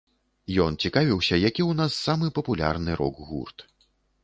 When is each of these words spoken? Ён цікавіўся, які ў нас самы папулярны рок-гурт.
Ён 0.63 0.77
цікавіўся, 0.87 1.39
які 1.49 1.61
ў 1.69 1.77
нас 1.83 1.91
самы 2.07 2.33
папулярны 2.39 2.99
рок-гурт. 3.03 3.57